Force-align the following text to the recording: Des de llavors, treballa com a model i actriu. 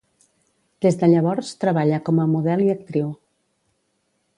Des 0.85 0.97
de 1.01 1.09
llavors, 1.11 1.53
treballa 1.65 2.01
com 2.09 2.25
a 2.25 2.29
model 2.35 2.67
i 2.69 2.75
actriu. 2.79 3.17